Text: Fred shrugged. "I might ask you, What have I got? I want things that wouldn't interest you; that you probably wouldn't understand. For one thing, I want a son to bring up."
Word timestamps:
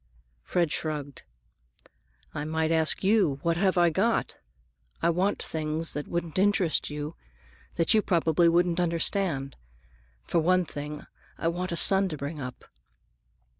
Fred 0.41 0.71
shrugged. 0.71 1.21
"I 2.33 2.43
might 2.43 2.71
ask 2.71 3.03
you, 3.03 3.37
What 3.43 3.55
have 3.57 3.77
I 3.77 3.91
got? 3.91 4.37
I 4.99 5.11
want 5.11 5.43
things 5.43 5.93
that 5.93 6.07
wouldn't 6.07 6.39
interest 6.39 6.89
you; 6.89 7.15
that 7.75 7.93
you 7.93 8.01
probably 8.01 8.49
wouldn't 8.49 8.79
understand. 8.79 9.55
For 10.23 10.39
one 10.39 10.65
thing, 10.65 11.05
I 11.37 11.49
want 11.49 11.71
a 11.71 11.75
son 11.75 12.09
to 12.09 12.17
bring 12.17 12.39
up." 12.41 12.65